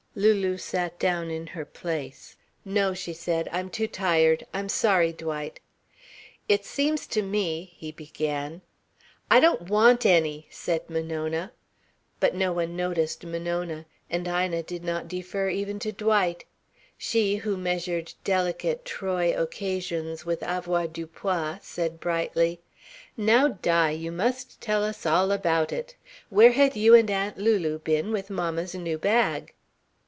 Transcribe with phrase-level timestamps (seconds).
[0.13, 2.35] Lulu sat down in her place.
[2.65, 3.47] "No," she said.
[3.49, 4.45] "I'm too tired.
[4.53, 5.61] I'm sorry, Dwight."
[6.49, 8.59] "It seems to me" he began.
[9.31, 11.53] "I don't want any," said Monona.
[12.19, 16.43] But no one noticed Monona, and Ina did not defer even to Dwight.
[16.97, 22.59] She, who measured delicate, troy occasions by avoirdupois, said brightly:
[23.15, 23.91] "Now, Di.
[23.91, 25.95] You must tell us all about it.
[26.29, 29.53] Where had you and Aunt Lulu been with mamma's new bag?"